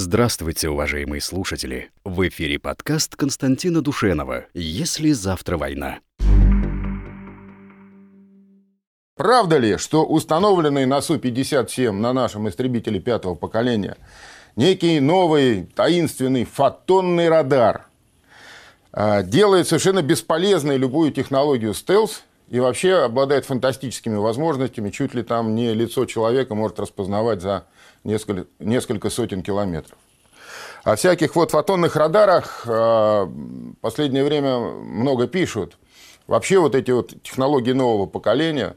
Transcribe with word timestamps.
Здравствуйте, 0.00 0.68
уважаемые 0.68 1.20
слушатели! 1.20 1.90
В 2.04 2.28
эфире 2.28 2.60
подкаст 2.60 3.16
Константина 3.16 3.82
Душенова 3.82 4.46
«Если 4.54 5.10
завтра 5.10 5.58
война». 5.58 5.98
Правда 9.16 9.58
ли, 9.58 9.76
что 9.76 10.04
установленный 10.04 10.86
на 10.86 11.00
Су-57 11.00 11.90
на 11.90 12.12
нашем 12.12 12.48
истребителе 12.48 13.00
пятого 13.00 13.34
поколения 13.34 13.96
некий 14.54 15.00
новый 15.00 15.64
таинственный 15.74 16.44
фотонный 16.44 17.28
радар 17.28 17.86
а, 18.92 19.24
делает 19.24 19.66
совершенно 19.66 20.02
бесполезной 20.02 20.76
любую 20.76 21.10
технологию 21.10 21.74
стелс 21.74 22.22
и 22.50 22.60
вообще 22.60 22.98
обладает 22.98 23.46
фантастическими 23.46 24.14
возможностями, 24.14 24.90
чуть 24.90 25.14
ли 25.14 25.24
там 25.24 25.56
не 25.56 25.74
лицо 25.74 26.04
человека 26.04 26.54
может 26.54 26.78
распознавать 26.78 27.42
за 27.42 27.64
несколько, 28.04 28.46
несколько 28.58 29.10
сотен 29.10 29.42
километров. 29.42 29.98
О 30.84 30.96
всяких 30.96 31.36
вот 31.36 31.50
фотонных 31.50 31.96
радарах 31.96 32.64
в 32.64 32.70
э, 32.70 33.74
последнее 33.80 34.24
время 34.24 34.58
много 34.58 35.26
пишут. 35.26 35.76
Вообще 36.26 36.58
вот 36.58 36.74
эти 36.74 36.90
вот 36.90 37.22
технологии 37.22 37.72
нового 37.72 38.06
поколения, 38.06 38.76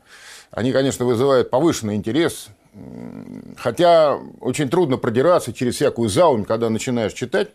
они, 0.51 0.71
конечно, 0.71 1.05
вызывают 1.05 1.49
повышенный 1.49 1.95
интерес, 1.95 2.47
хотя 3.57 4.17
очень 4.39 4.69
трудно 4.69 4.97
продираться 4.97 5.53
через 5.53 5.75
всякую 5.75 6.09
заумь, 6.09 6.45
когда 6.45 6.69
начинаешь 6.69 7.13
читать 7.13 7.49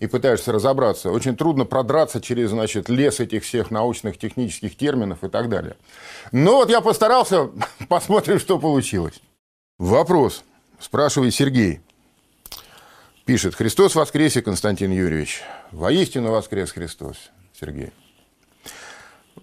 и 0.00 0.08
пытаешься 0.08 0.50
разобраться. 0.50 1.12
Очень 1.12 1.36
трудно 1.36 1.64
продраться 1.64 2.20
через 2.20 2.50
значит, 2.50 2.88
лес 2.88 3.20
этих 3.20 3.44
всех 3.44 3.70
научных, 3.70 4.18
технических 4.18 4.76
терминов 4.76 5.22
и 5.22 5.28
так 5.28 5.48
далее. 5.48 5.76
Но 6.32 6.56
вот 6.56 6.70
я 6.70 6.80
постарался, 6.80 7.50
посмотрим, 7.88 8.40
что 8.40 8.58
получилось. 8.58 9.20
Вопрос. 9.78 10.42
Спрашивает 10.82 11.32
Сергей. 11.32 11.80
Пишет, 13.24 13.54
Христос 13.54 13.94
воскресе, 13.94 14.42
Константин 14.42 14.90
Юрьевич. 14.90 15.42
Воистину 15.70 16.32
воскрес 16.32 16.72
Христос, 16.72 17.30
Сергей. 17.58 17.92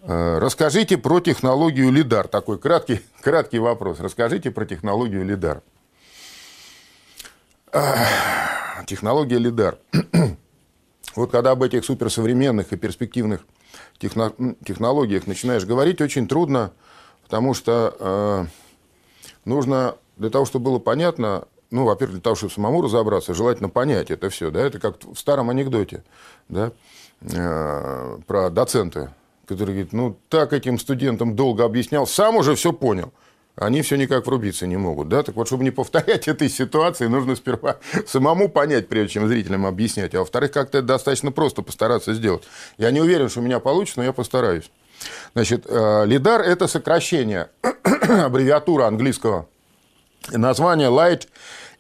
Э, 0.02 0.38
расскажите 0.40 0.98
про 0.98 1.22
технологию 1.22 1.92
лидар. 1.92 2.28
Такой 2.28 2.60
краткий, 2.60 3.00
краткий 3.22 3.60
вопрос. 3.60 4.02
Расскажите 4.02 4.52
про 4.52 4.66
технологию 4.66 5.24
лидар. 5.24 5.64
Технология 8.86 9.38
лидар. 9.38 9.78
Вот 11.16 11.32
когда 11.32 11.52
об 11.52 11.64
этих 11.64 11.84
суперсовременных 11.84 12.72
и 12.72 12.78
перспективных 12.78 13.42
технологиях 13.98 15.26
начинаешь 15.26 15.66
говорить, 15.66 16.02
очень 16.02 16.28
трудно, 16.28 16.72
потому 17.24 17.54
что 17.56 17.96
э, 18.00 18.46
нужно 19.44 19.96
для 20.20 20.30
того, 20.30 20.46
чтобы 20.46 20.66
было 20.66 20.80
понятно, 20.80 21.46
ну, 21.72 21.86
во-первых, 21.86 22.18
для 22.18 22.22
того, 22.22 22.36
чтобы 22.36 22.54
самому 22.54 22.82
разобраться, 22.82 23.34
желательно 23.34 23.70
понять 23.70 24.12
это 24.12 24.30
все, 24.30 24.52
да, 24.52 24.62
это 24.62 24.80
как 24.80 25.04
в 25.04 25.16
старом 25.16 25.50
анекдоте, 25.50 26.04
да, 26.50 26.72
э, 27.22 28.18
про 28.28 28.50
доцента, 28.50 29.14
который 29.46 29.72
говорит, 29.72 29.94
ну, 29.94 30.18
так 30.30 30.54
этим 30.54 30.78
студентам 30.78 31.36
долго 31.36 31.64
объяснял, 31.64 32.06
сам 32.06 32.36
уже 32.36 32.56
все 32.56 32.74
понял, 32.74 33.14
они 33.56 33.82
все 33.82 33.96
никак 33.96 34.28
врубиться 34.28 34.68
не 34.68 34.76
могут, 34.76 35.08
да, 35.08 35.24
так 35.24 35.36
вот, 35.36 35.48
чтобы 35.48 35.64
не 35.64 35.72
повторять 35.72 36.28
этой 36.28 36.50
ситуации, 36.50 37.08
нужно 37.08 37.38
сперва 37.38 37.78
самому 38.06 38.50
понять, 38.50 38.90
прежде 38.90 39.14
чем 39.14 39.28
зрителям 39.30 39.66
объяснять, 39.66 40.14
а 40.16 40.20
во-вторых, 40.20 40.52
как-то 40.52 40.80
это 40.80 40.88
достаточно 40.88 41.32
просто 41.32 41.62
постараться 41.62 42.14
сделать. 42.14 42.44
Я 42.78 42.92
не 42.92 43.00
уверен, 43.00 43.30
что 43.30 43.40
у 43.40 43.44
меня 43.44 43.60
получится, 43.60 44.00
но 44.00 44.06
я 44.06 44.12
постараюсь. 44.12 44.70
Значит, 45.34 45.66
э, 45.66 46.06
лидар– 46.06 46.42
это 46.46 46.68
сокращение, 46.68 47.50
аббревиатура 47.62 48.86
английского 48.86 49.48
Название 50.32 50.90
Light 50.90 51.28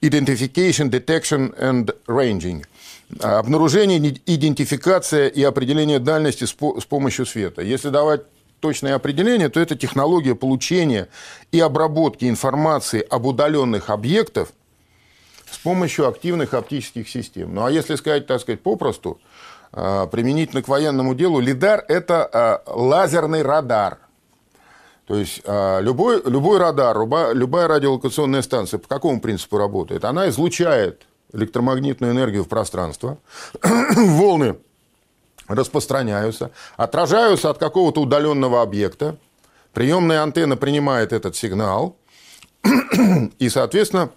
Identification, 0.02 0.90
Detection 0.90 1.54
and 1.60 1.96
Ranging. 2.08 2.66
Обнаружение, 3.20 4.20
идентификация 4.26 5.28
и 5.28 5.44
определение 5.44 6.00
дальности 6.00 6.46
с 6.46 6.54
помощью 6.54 7.26
света. 7.26 7.62
Если 7.62 7.90
давать 7.90 8.22
точное 8.60 8.96
определение, 8.96 9.50
то 9.50 9.60
это 9.60 9.76
технология 9.76 10.36
получения 10.36 11.08
и 11.52 11.60
обработки 11.60 12.26
информации 12.30 13.06
об 13.10 13.26
удаленных 13.26 13.90
объектах 13.90 14.50
с 15.50 15.58
помощью 15.58 16.08
активных 16.08 16.54
оптических 16.54 17.10
систем. 17.10 17.56
Ну 17.56 17.66
а 17.66 17.72
если 17.72 17.96
сказать, 17.96 18.28
так 18.28 18.42
сказать, 18.42 18.62
попросту, 18.62 19.20
а, 19.72 20.06
применительно 20.06 20.62
к 20.62 20.68
военному 20.68 21.16
делу, 21.16 21.40
лидар– 21.40 21.84
это 21.88 22.30
а, 22.32 22.64
лазерный 22.68 23.42
радар– 23.42 23.98
то 25.10 25.16
есть 25.16 25.42
а, 25.44 25.80
любой, 25.80 26.22
любой 26.24 26.60
радар, 26.60 26.96
любая 27.34 27.68
радиолокационная 27.68 28.44
станция 28.44 28.78
по 28.78 28.88
какому 28.88 29.20
принципу 29.20 29.58
работает? 29.58 30.06
Она 30.06 30.30
излучает 30.30 31.08
электромагнитную 31.34 32.12
энергию 32.12 32.44
в 32.44 32.48
пространство, 32.48 33.18
волны 33.96 34.60
распространяются, 35.48 36.52
отражаются 36.78 37.50
от 37.50 37.58
какого-то 37.58 38.02
удаленного 38.02 38.62
объекта, 38.62 39.18
приемная 39.74 40.22
антенна 40.22 40.58
принимает 40.58 41.12
этот 41.12 41.36
сигнал 41.36 41.96
и, 43.40 43.50
соответственно, 43.50 44.12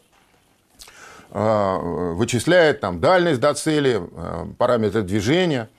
а, 1.30 1.78
вычисляет 1.78 2.80
там 2.80 3.00
дальность 3.00 3.40
до 3.40 3.54
цели, 3.54 3.98
а, 4.14 4.46
параметры 4.58 5.00
движения, 5.00 5.70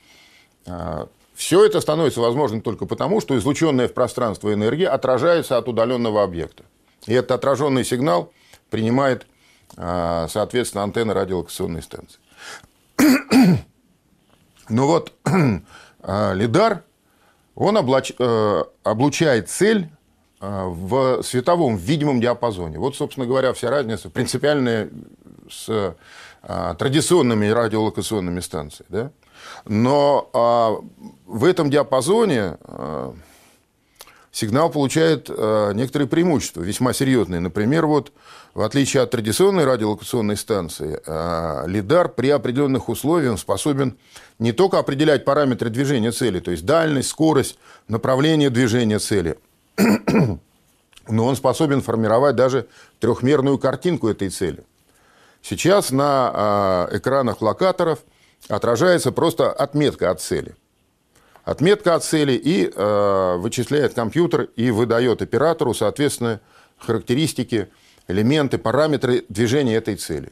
все 1.33 1.65
это 1.65 1.81
становится 1.81 2.21
возможным 2.21 2.61
только 2.61 2.85
потому, 2.85 3.19
что 3.21 3.37
излученная 3.37 3.87
в 3.87 3.93
пространство 3.93 4.53
энергия 4.53 4.87
отражается 4.87 5.57
от 5.57 5.67
удаленного 5.67 6.23
объекта. 6.23 6.63
И 7.07 7.13
этот 7.13 7.31
отраженный 7.31 7.83
сигнал 7.83 8.31
принимает, 8.69 9.25
а, 9.75 10.27
соответственно, 10.29 10.83
антенна 10.83 11.13
радиолокационной 11.13 11.81
станции. 11.81 12.19
Но 14.69 14.87
вот 14.87 15.13
а, 16.01 16.33
лидар, 16.33 16.83
он 17.55 17.77
облач... 17.77 18.13
Э, 18.17 18.63
облучает 18.83 19.49
цель 19.49 19.89
а, 20.39 20.67
в 20.67 21.23
световом, 21.23 21.77
видимом 21.77 22.21
диапазоне. 22.21 22.77
Вот, 22.79 22.95
собственно 22.95 23.25
говоря, 23.25 23.53
вся 23.53 23.69
разница 23.69 24.09
принципиальная 24.09 24.89
с 25.49 25.95
традиционными 26.77 27.47
радиолокационными 27.47 28.41
станциями. 28.41 28.87
Да? 28.89 29.11
Но 29.65 30.29
а, 30.33 30.77
в 31.25 31.45
этом 31.45 31.69
диапазоне 31.69 32.57
а, 32.63 33.13
сигнал 34.33 34.69
получает 34.69 35.29
а, 35.29 35.71
некоторые 35.71 36.09
преимущества, 36.09 36.61
весьма 36.61 36.91
серьезные. 36.91 37.39
Например, 37.39 37.85
вот, 37.85 38.11
в 38.53 38.61
отличие 38.61 39.03
от 39.03 39.11
традиционной 39.11 39.63
радиолокационной 39.63 40.35
станции, 40.35 40.99
а, 41.05 41.65
лидар 41.65 42.09
при 42.09 42.29
определенных 42.29 42.89
условиях 42.89 43.39
способен 43.39 43.95
не 44.39 44.51
только 44.51 44.79
определять 44.79 45.23
параметры 45.23 45.69
движения 45.69 46.11
цели, 46.11 46.39
то 46.39 46.51
есть 46.51 46.65
дальность, 46.65 47.09
скорость, 47.09 47.57
направление 47.87 48.49
движения 48.49 48.99
цели, 48.99 49.37
но 51.07 51.25
он 51.25 51.35
способен 51.35 51.81
формировать 51.81 52.35
даже 52.35 52.67
трехмерную 52.99 53.57
картинку 53.59 54.09
этой 54.09 54.29
цели. 54.29 54.63
Сейчас 55.41 55.91
на 55.91 56.31
а, 56.33 56.89
экранах 56.91 57.41
локаторов– 57.41 57.99
отражается 58.47 59.11
просто 59.11 59.51
отметка 59.51 60.11
от 60.11 60.21
цели. 60.21 60.55
Отметка 61.43 61.95
от 61.95 62.03
цели 62.03 62.33
и 62.33 62.71
э, 62.73 63.35
вычисляет 63.37 63.93
компьютер 63.93 64.49
и 64.55 64.71
выдает 64.71 65.21
оператору, 65.21 65.73
соответственно, 65.73 66.39
характеристики, 66.77 67.69
элементы, 68.07 68.57
параметры 68.57 69.25
движения 69.27 69.75
этой 69.75 69.95
цели. 69.95 70.31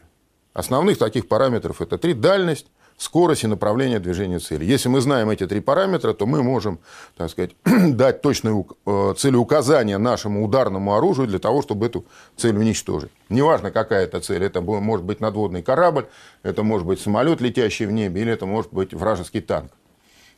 Основных 0.53 0.97
таких 0.97 1.27
параметров 1.27 1.81
это 1.81 1.97
три 1.97 2.13
дальность, 2.13 2.67
скорость 3.01 3.43
и 3.43 3.47
направление 3.47 3.99
движения 3.99 4.37
цели. 4.37 4.63
Если 4.63 4.87
мы 4.87 5.01
знаем 5.01 5.31
эти 5.31 5.47
три 5.47 5.59
параметра, 5.59 6.13
то 6.13 6.27
мы 6.27 6.43
можем, 6.43 6.79
так 7.17 7.31
сказать, 7.31 7.51
дать 7.65 8.21
точное 8.21 8.63
э, 8.85 9.13
целеуказание 9.17 9.97
нашему 9.97 10.45
ударному 10.45 10.95
оружию 10.95 11.27
для 11.27 11.39
того, 11.39 11.63
чтобы 11.63 11.87
эту 11.87 12.05
цель 12.37 12.55
уничтожить. 12.55 13.09
Неважно, 13.29 13.71
какая 13.71 14.03
это 14.03 14.19
цель. 14.19 14.43
Это 14.43 14.61
может 14.61 15.03
быть 15.03 15.19
надводный 15.19 15.63
корабль, 15.63 16.05
это 16.43 16.61
может 16.61 16.85
быть 16.85 17.01
самолет, 17.01 17.41
летящий 17.41 17.87
в 17.87 17.91
небе, 17.91 18.21
или 18.21 18.31
это 18.31 18.45
может 18.45 18.71
быть 18.71 18.93
вражеский 18.93 19.41
танк, 19.41 19.71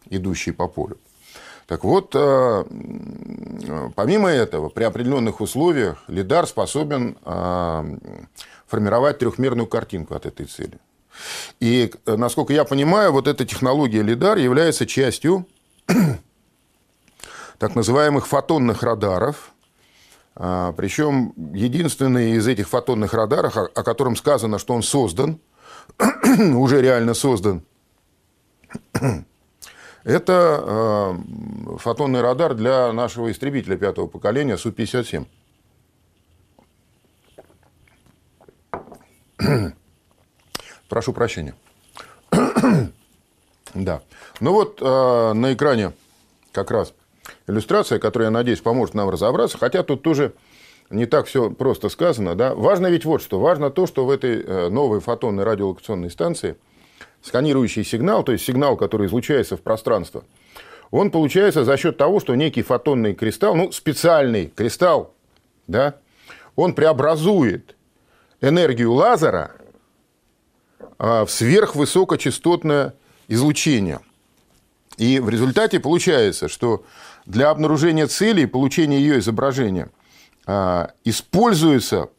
идущий 0.09 0.51
по 0.51 0.69
полю. 0.69 0.97
Так 1.67 1.83
вот, 1.83 2.15
э, 2.15 2.63
помимо 3.95 4.29
этого, 4.29 4.69
при 4.69 4.85
определенных 4.85 5.41
условиях 5.41 6.01
лидар 6.07 6.47
способен 6.47 7.17
э, 7.25 7.97
формировать 8.67 9.19
трехмерную 9.19 9.67
картинку 9.67 10.15
от 10.15 10.25
этой 10.25 10.45
цели. 10.45 10.79
И, 11.59 11.91
э, 12.05 12.15
насколько 12.15 12.53
я 12.53 12.63
понимаю, 12.63 13.11
вот 13.11 13.27
эта 13.27 13.45
технология 13.45 14.01
лидар 14.01 14.37
является 14.37 14.85
частью 14.85 15.47
так 17.57 17.75
называемых 17.75 18.27
фотонных 18.27 18.83
радаров. 18.83 19.53
А, 20.35 20.71
Причем 20.73 21.33
единственный 21.53 22.31
из 22.31 22.47
этих 22.47 22.67
фотонных 22.67 23.13
радаров, 23.13 23.55
о 23.57 23.83
котором 23.83 24.15
сказано, 24.15 24.57
что 24.59 24.73
он 24.73 24.83
создан, 24.83 25.39
уже 26.55 26.81
реально 26.81 27.13
создан, 27.13 27.63
это 30.03 30.59
а, 30.61 31.19
фотонный 31.77 32.21
радар 32.21 32.55
для 32.55 32.91
нашего 32.91 33.31
истребителя 33.31 33.77
пятого 33.77 34.07
поколения 34.07 34.57
Су-57. 34.57 35.25
Прошу 40.93 41.11
прощения. 41.11 41.55
да. 43.73 44.01
Ну 44.39 44.53
вот 44.53 44.77
э, 44.79 45.33
на 45.33 45.51
экране 45.55 45.93
как 46.51 46.69
раз 46.69 46.93
иллюстрация, 47.47 47.97
которая, 47.97 48.27
я 48.27 48.31
надеюсь, 48.31 48.61
поможет 48.61 48.93
нам 48.93 49.09
разобраться. 49.09 49.57
Хотя 49.57 49.81
тут 49.81 50.03
тоже 50.03 50.33
не 50.91 51.07
так 51.07 51.25
все 51.25 51.49
просто 51.49 51.89
сказано. 51.89 52.35
Да? 52.35 52.53
Важно 52.53 52.91
ведь 52.91 53.05
вот 53.05 53.23
что. 53.23 53.39
Важно 53.39 53.71
то, 53.71 53.87
что 53.87 54.05
в 54.05 54.11
этой 54.11 54.43
э, 54.43 54.69
новой 54.69 54.99
фотонной 54.99 55.43
радиолокационной 55.43 56.11
станции 56.11 56.57
сканирующий 57.23 57.83
сигнал, 57.83 58.21
то 58.21 58.31
есть 58.31 58.45
сигнал, 58.45 58.77
который 58.77 59.07
излучается 59.07 59.57
в 59.57 59.61
пространство, 59.61 60.23
он 60.91 61.09
получается 61.09 61.65
за 61.65 61.75
счет 61.75 61.97
того, 61.97 62.19
что 62.19 62.35
некий 62.35 62.61
фотонный 62.61 63.15
кристалл, 63.15 63.55
ну, 63.55 63.71
специальный 63.71 64.45
кристалл, 64.45 65.11
да, 65.65 65.95
он 66.55 66.75
преобразует 66.75 67.75
энергию 68.41 68.93
лазера 68.93 69.55
в 71.03 71.27
сверхвысокочастотное 71.27 72.93
излучение. 73.27 73.99
И 74.97 75.19
в 75.19 75.27
результате 75.27 75.79
получается, 75.79 76.47
что 76.47 76.85
для 77.25 77.49
обнаружения 77.49 78.07
цели 78.07 78.41
и 78.41 78.45
получения 78.45 78.99
ее 78.99 79.19
изображения 79.19 79.89
а, 80.45 80.91
используется 81.03 82.09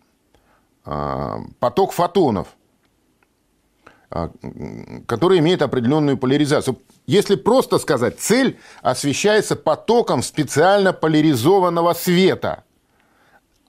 а, 0.84 1.40
поток 1.60 1.92
фотонов, 1.92 2.48
который 5.06 5.38
имеет 5.40 5.62
определенную 5.62 6.16
поляризацию. 6.16 6.78
Если 7.06 7.34
просто 7.34 7.78
сказать, 7.78 8.20
цель 8.20 8.60
освещается 8.80 9.56
потоком 9.56 10.22
специально 10.22 10.92
поляризованного 10.92 11.94
света, 11.94 12.62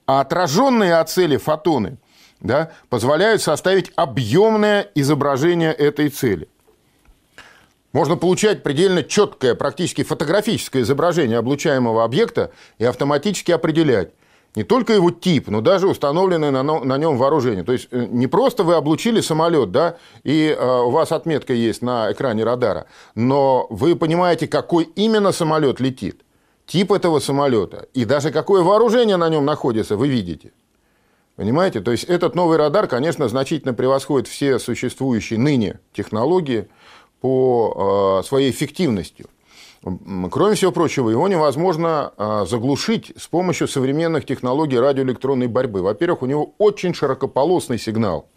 а 0.06 0.20
отраженные 0.20 0.98
от 0.98 1.10
цели 1.10 1.36
фотоны 1.36 1.98
да, 2.40 2.70
позволяют 2.88 3.42
составить 3.42 3.92
объемное 3.96 4.88
изображение 4.94 5.72
этой 5.72 6.08
цели. 6.08 6.48
Можно 7.92 8.16
получать 8.16 8.62
предельно 8.62 9.02
четкое, 9.02 9.54
практически 9.54 10.02
фотографическое 10.02 10.82
изображение 10.82 11.38
облучаемого 11.38 12.04
объекта 12.04 12.50
и 12.78 12.84
автоматически 12.84 13.52
определять 13.52 14.10
не 14.56 14.64
только 14.64 14.94
его 14.94 15.10
тип, 15.10 15.48
но 15.48 15.60
даже 15.60 15.86
установленное 15.86 16.50
на, 16.50 16.98
нем 16.98 17.18
вооружение. 17.18 17.62
То 17.62 17.72
есть 17.72 17.88
э, 17.90 18.06
не 18.10 18.26
просто 18.26 18.64
вы 18.64 18.74
облучили 18.74 19.20
самолет, 19.20 19.70
да, 19.70 19.98
и 20.24 20.48
э, 20.48 20.80
у 20.80 20.90
вас 20.90 21.12
отметка 21.12 21.52
есть 21.52 21.82
на 21.82 22.10
экране 22.10 22.42
радара, 22.42 22.86
но 23.14 23.66
вы 23.70 23.94
понимаете, 23.94 24.48
какой 24.48 24.84
именно 24.96 25.30
самолет 25.32 25.78
летит, 25.78 26.22
тип 26.66 26.90
этого 26.90 27.20
самолета 27.20 27.88
и 27.92 28.06
даже 28.06 28.30
какое 28.30 28.62
вооружение 28.62 29.18
на 29.18 29.28
нем 29.28 29.44
находится, 29.44 29.96
вы 29.96 30.08
видите. 30.08 30.52
Понимаете? 31.36 31.80
То 31.80 31.92
есть 31.92 32.04
этот 32.04 32.34
новый 32.34 32.56
радар, 32.56 32.86
конечно, 32.86 33.28
значительно 33.28 33.74
превосходит 33.74 34.26
все 34.26 34.58
существующие 34.58 35.38
ныне 35.38 35.80
технологии 35.92 36.68
по 37.20 38.20
э, 38.22 38.26
своей 38.26 38.50
эффективности. 38.50 39.26
Кроме 40.30 40.56
всего 40.56 40.72
прочего, 40.72 41.10
его 41.10 41.28
невозможно 41.28 42.12
э, 42.16 42.46
заглушить 42.48 43.12
с 43.16 43.28
помощью 43.28 43.68
современных 43.68 44.24
технологий 44.24 44.78
радиоэлектронной 44.78 45.46
борьбы. 45.46 45.82
Во-первых, 45.82 46.22
у 46.22 46.26
него 46.26 46.54
очень 46.58 46.94
широкополосный 46.94 47.78
сигнал. 47.78 48.28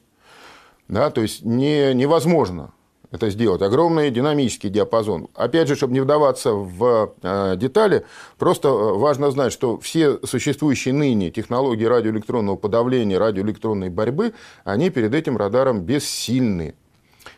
Да, 0.90 1.10
то 1.10 1.22
есть 1.22 1.46
не, 1.46 1.94
невозможно 1.94 2.74
это 3.12 3.30
сделать. 3.30 3.62
Огромный 3.62 4.12
динамический 4.12 4.70
диапазон. 4.70 5.28
Опять 5.34 5.68
же, 5.68 5.76
чтобы 5.76 5.94
не 5.94 6.00
вдаваться 6.00 6.54
в 6.54 7.14
э, 7.22 7.56
детали, 7.58 8.06
просто 8.38 8.68
э, 8.68 8.72
важно 8.72 9.32
знать, 9.32 9.52
что 9.52 9.80
все 9.80 10.20
существующие 10.24 10.94
ныне 10.94 11.32
технологии 11.32 11.86
радиоэлектронного 11.86 12.56
подавления, 12.56 13.18
радиоэлектронной 13.18 13.90
борьбы, 13.90 14.34
они 14.64 14.92
перед 14.92 15.16
этим 15.16 15.38
радаром 15.38 15.82
бессильны. 15.82 16.76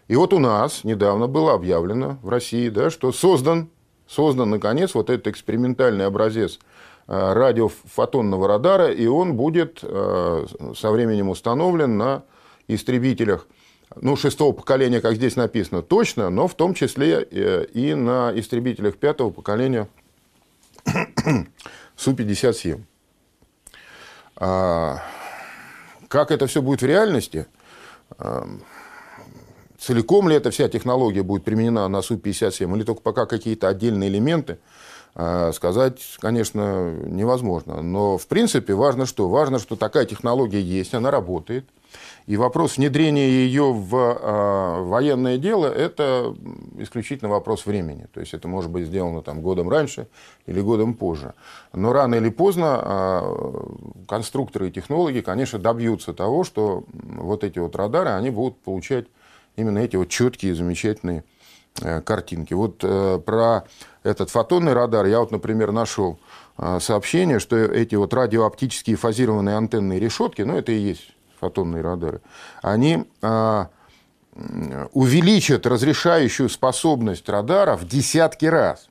И 0.10 0.16
вот 0.16 0.34
у 0.34 0.40
нас 0.40 0.84
недавно 0.84 1.28
было 1.28 1.54
объявлено 1.54 2.18
в 2.22 2.28
России, 2.28 2.68
да, 2.68 2.90
что 2.90 3.14
создан, 3.14 3.70
создан, 4.08 4.50
наконец, 4.50 4.94
вот 4.94 5.10
этот 5.10 5.28
экспериментальный 5.28 6.06
образец 6.06 6.60
э, 7.08 7.34
радиофотонного 7.34 8.46
радара, 8.46 8.92
и 8.92 9.08
он 9.08 9.36
будет 9.36 9.80
со 9.80 10.92
временем 10.92 11.30
установлен 11.30 11.98
на 11.98 12.24
истребителях– 12.68 13.48
ну, 14.00 14.16
шестого 14.16 14.54
поколения, 14.54 15.02
как 15.02 15.16
здесь 15.16 15.36
написано, 15.36 15.82
точно, 15.82 16.30
но 16.30 16.48
в 16.48 16.56
том 16.56 16.74
числе 16.74 17.28
э, 17.30 17.66
и 17.74 17.94
на 17.94 18.32
истребителях 18.34 18.98
пятого 18.98 19.32
поколения 19.32 19.88
Су-57. 21.98 22.82
А, 24.38 25.02
как 26.08 26.32
это 26.32 26.48
все 26.48 26.62
будет 26.62 26.82
в 26.82 26.86
реальности? 26.86 27.48
А, 28.18 28.48
целиком 29.78 30.30
ли 30.30 30.36
эта 30.36 30.52
вся 30.52 30.70
технология 30.70 31.24
будет 31.24 31.44
применена 31.44 31.88
на 31.90 32.02
Су-57 32.02 32.74
или 32.76 32.84
только 32.84 33.02
пока 33.02 33.26
какие-то 33.26 33.68
отдельные 33.68 34.10
элементы, 34.10 34.60
а, 35.16 35.52
сказать, 35.52 36.18
конечно, 36.20 36.94
невозможно. 36.94 37.82
Но, 37.82 38.18
в 38.18 38.28
принципе, 38.28 38.74
важно 38.74 39.06
что? 39.06 39.28
Важно, 39.28 39.60
что 39.60 39.76
такая 39.76 40.06
технология 40.06 40.62
есть, 40.62 40.94
она 40.94 41.12
работает– 41.12 41.66
и 42.28 42.38
вопрос 42.38 42.78
внедрения 42.78 43.28
ее 43.28 43.74
в 43.74 43.96
э, 43.96 44.84
военное 44.84 45.38
дело– 45.38 45.66
это 45.68 46.36
исключительно 46.78 47.30
вопрос 47.30 47.66
времени. 47.66 48.08
То 48.14 48.20
есть 48.20 48.34
это 48.34 48.48
может 48.48 48.70
быть 48.70 48.86
сделано 48.86 49.22
там, 49.22 49.42
годом 49.42 49.70
раньше 49.70 50.08
или 50.46 50.62
годом 50.62 50.94
позже. 50.94 51.34
Но 51.74 51.94
рано 51.94 52.16
или 52.16 52.30
поздно 52.30 52.80
э, 52.84 53.64
конструкторы 54.08 54.70
и 54.70 54.72
технологи, 54.72 55.22
конечно, 55.22 55.58
добьются 55.58 56.14
того, 56.14 56.44
что 56.44 56.84
вот 56.94 57.44
эти 57.44 57.60
вот 57.60 57.76
радары, 57.76 58.10
они 58.10 58.30
будут 58.30 58.62
получать 58.62 59.08
именно 59.56 59.80
эти 59.80 59.96
вот 59.96 60.10
четкие, 60.10 60.54
замечательные 60.54 61.24
э, 61.82 62.02
картинки. 62.02 62.54
Вот 62.54 62.84
э, 62.84 63.20
про 63.26 63.64
этот 64.04 64.30
фотонный 64.30 64.74
радар 64.74 65.06
я 65.08 65.22
вот, 65.22 65.32
например, 65.32 65.72
нашел 65.72 66.20
э, 66.58 66.80
сообщение, 66.80 67.40
что 67.40 67.58
эти 67.58 67.96
вот 67.96 68.14
радиооптические 68.14 68.96
фазированные 68.96 69.56
антенные 69.56 70.00
решетки, 70.00 70.44
ну, 70.44 70.56
это 70.56 70.72
и 70.72 70.78
есть 70.78 71.16
фотонные 71.42 71.82
радары, 71.82 72.22
они 72.62 73.06
а, 73.22 73.70
увеличат 74.94 75.66
разрешающую 75.66 76.48
способность 76.50 77.28
радара 77.28 77.76
в 77.76 77.88
десятки 77.88 78.46
раз. 78.46 78.88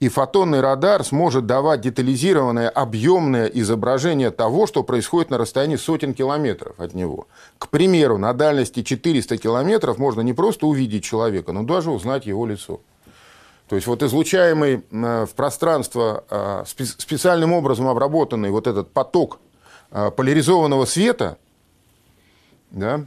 И 0.00 0.08
фотонный 0.08 0.60
радар 0.60 1.02
сможет 1.02 1.46
давать 1.46 1.80
детализированное, 1.80 2.68
объемное 2.68 3.46
изображение 3.46 4.30
того, 4.30 4.68
что 4.68 4.84
происходит 4.84 5.30
на 5.30 5.38
расстоянии 5.38 5.74
сотен 5.74 6.14
километров 6.14 6.78
от 6.78 6.94
него. 6.94 7.26
К 7.58 7.68
примеру, 7.68 8.16
на 8.16 8.32
дальности 8.32 8.84
400 8.84 9.38
километров 9.38 9.98
можно 9.98 10.20
не 10.20 10.34
просто 10.34 10.66
увидеть 10.66 11.02
человека, 11.02 11.50
но 11.50 11.64
даже 11.64 11.90
узнать 11.90 12.26
его 12.26 12.46
лицо. 12.46 12.80
То 13.68 13.74
есть 13.74 13.88
вот 13.88 14.02
излучаемый 14.02 14.84
а, 14.92 15.26
в 15.26 15.34
пространство 15.34 16.24
а, 16.30 16.64
специальным 16.64 17.52
образом 17.52 17.88
обработанный 17.88 18.50
вот 18.50 18.66
этот 18.66 18.92
поток 18.92 19.38
поляризованного 19.90 20.84
света– 20.84 21.38
да, 22.70 23.06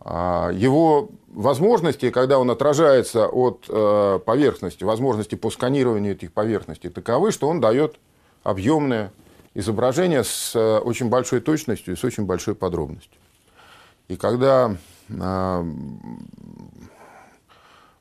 а 0.00 0.50
его 0.52 1.08
возможности, 1.28 2.10
когда 2.10 2.38
он 2.38 2.50
отражается 2.50 3.26
от 3.26 3.64
э, 3.68 4.20
поверхности, 4.24 4.84
возможности 4.84 5.34
по 5.34 5.50
сканированию 5.50 6.12
этих 6.12 6.32
поверхностей 6.32 6.90
таковы, 6.90 7.32
что 7.32 7.48
он 7.48 7.60
дает 7.60 7.96
объемное 8.42 9.12
изображение 9.54 10.24
с 10.24 10.54
э, 10.54 10.78
очень 10.78 11.08
большой 11.08 11.40
точностью 11.40 11.94
и 11.94 11.96
с 11.96 12.04
очень 12.04 12.26
большой 12.26 12.54
подробностью. 12.54 13.18
И 14.08 14.16
когда 14.16 14.76
э, 15.08 15.64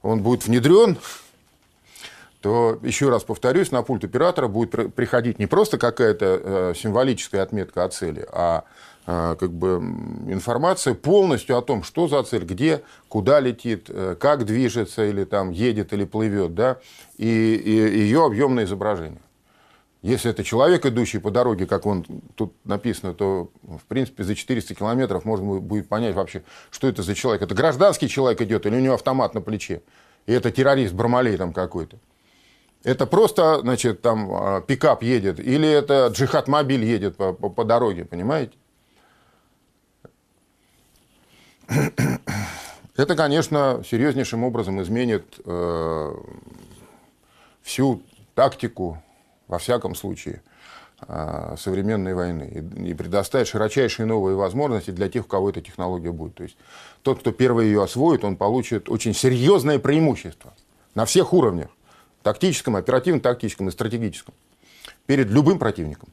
он 0.01 0.22
будет 0.22 0.45
внедрен, 0.45 0.98
то, 2.41 2.77
еще 2.81 3.07
раз 3.07 3.24
повторюсь, 3.24 3.72
на 3.72 3.81
пульт 3.83 4.03
оператора 4.03 4.50
будет 4.50 4.93
приходить 4.93 5.39
не 5.39 5.48
просто 5.48 5.77
какая-то 5.77 6.74
символическая 6.75 7.41
отметка 7.41 7.86
о 7.86 7.89
цели, 7.89 8.27
а 8.29 8.36
а, 8.36 8.63
как 9.05 9.51
бы 9.51 9.81
информация 10.27 10.93
полностью 10.93 11.57
о 11.57 11.62
том, 11.62 11.83
что 11.83 12.07
за 12.07 12.24
цель, 12.24 12.43
где, 12.43 12.83
куда 13.10 13.39
летит, 13.39 13.88
э, 13.89 14.15
как 14.19 14.45
движется 14.45 15.05
или 15.05 15.25
там 15.25 15.51
едет 15.51 15.91
или 15.91 16.05
плывет, 16.05 16.55
да, 16.55 16.79
и, 17.17 17.55
и 17.55 18.00
ее 18.00 18.25
объемное 18.25 18.63
изображение. 18.63 19.22
Если 20.03 20.29
это 20.29 20.43
человек, 20.43 20.86
идущий 20.86 21.19
по 21.19 21.31
дороге, 21.31 21.65
как 21.65 21.86
он 21.86 22.05
тут 22.36 22.53
написано, 22.65 23.13
то, 23.13 23.51
в 23.63 23.86
принципе, 23.88 24.25
за 24.25 24.36
400 24.36 24.75
километров 24.75 25.24
можно 25.24 25.60
будет 25.60 25.88
понять 25.88 26.13
вообще, 26.13 26.43
что 26.72 26.89
это 26.89 27.03
за 27.03 27.15
человек. 27.15 27.41
Это 27.41 27.55
гражданский 27.55 28.10
человек 28.10 28.41
идет 28.41 28.65
или 28.65 28.75
у 28.75 28.79
него 28.79 28.95
автомат 28.95 29.33
на 29.33 29.39
плече. 29.39 29.81
И 30.25 30.33
это 30.33 30.51
террорист 30.51 30.93
Бармалей 30.93 31.38
там 31.38 31.53
какой-то. 31.53 31.98
Это 32.83 33.05
просто, 33.05 33.62
значит, 33.62 34.01
там 34.01 34.29
а, 34.29 34.62
пикап 34.62 35.03
едет, 35.03 35.39
или 35.39 35.69
это 35.69 36.12
джихад-мобиль 36.13 36.83
едет 36.83 37.15
по, 37.15 37.31
по, 37.31 37.50
по 37.50 37.63
дороге, 37.63 38.03
понимаете? 38.03 38.51
Это, 42.96 43.15
конечно, 43.15 43.84
серьезнейшим 43.89 44.43
образом 44.43 44.82
изменит 44.82 45.39
э, 45.46 46.15
всю 47.62 48.01
тактику, 48.36 49.01
во 49.48 49.58
всяком 49.58 49.96
случае, 49.96 50.41
а, 51.08 51.55
современной 51.58 52.13
войны 52.13 52.65
и 52.77 52.93
предоставит 52.93 53.48
широчайшие 53.48 54.05
новые 54.05 54.36
возможности 54.36 54.91
для 54.91 55.10
тех, 55.10 55.25
у 55.25 55.27
кого 55.27 55.50
эта 55.50 55.62
технология 55.62 56.12
будет. 56.12 56.36
То 56.36 56.43
есть 56.43 56.55
тот, 57.01 57.20
кто 57.20 57.32
первый 57.32 57.67
ее 57.67 57.84
освоит, 57.84 58.24
он 58.24 58.38
получит 58.38 58.89
очень 58.89 59.13
серьезное 59.13 59.79
преимущество 59.79 60.53
на 60.96 61.05
всех 61.05 61.34
уровнях. 61.34 61.70
Тактическом, 62.22 62.77
оперативном, 62.77 63.20
тактическом 63.20 63.67
и 63.67 63.72
стратегическом. 63.72 64.34
Перед 65.05 65.29
любым 65.29 65.60
противником. 65.60 66.10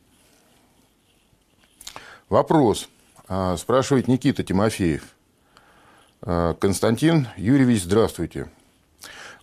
Вопрос. 2.28 2.88
А, 3.28 3.56
спрашивает 3.56 4.08
Никита 4.08 4.42
Тимофеев. 4.42 5.04
А, 6.22 6.54
Константин 6.54 7.28
Юрьевич, 7.36 7.84
здравствуйте. 7.84 8.50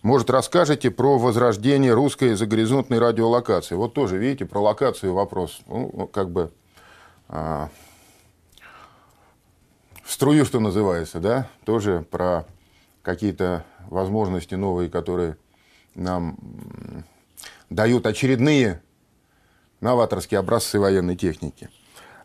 Может, 0.02 0.30
расскажете 0.30 0.92
про 0.92 1.18
возрождение 1.18 1.92
русской 1.92 2.34
загоризонтной 2.34 3.00
радиолокации? 3.00 3.74
Вот 3.74 3.94
тоже, 3.94 4.16
видите, 4.16 4.46
про 4.46 4.60
локацию 4.60 5.12
вопрос. 5.12 5.60
Ну, 5.66 6.08
как 6.12 6.30
бы 6.30 6.52
а, 7.28 7.68
в 10.04 10.12
струю, 10.12 10.44
что 10.44 10.60
называется, 10.60 11.18
да? 11.18 11.48
Тоже 11.64 12.06
про 12.08 12.46
какие-то 13.02 13.64
возможности 13.88 14.54
новые, 14.54 14.88
которые 14.88 15.36
нам 15.96 16.36
дают 17.70 18.06
очередные 18.06 18.80
новаторские 19.80 20.38
образцы 20.38 20.78
военной 20.78 21.16
техники. 21.16 21.70